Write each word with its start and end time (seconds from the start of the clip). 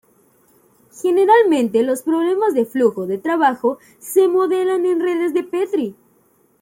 Generalmente 0.99 1.83
los 1.83 2.01
problemas 2.01 2.55
de 2.55 2.65
flujo 2.65 3.05
de 3.05 3.19
trabajo 3.19 3.77
se 3.99 4.27
modelan 4.27 4.81
con 4.83 4.99
redes 5.01 5.31
de 5.35 5.43
Petri. 5.43 5.95